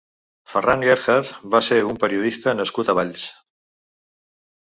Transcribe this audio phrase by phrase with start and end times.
[0.51, 3.27] Ferran Gerhard va ser un periodista nascut a Valls.